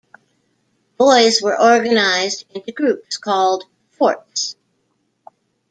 [0.97, 4.55] Boys were organized into groups called forts.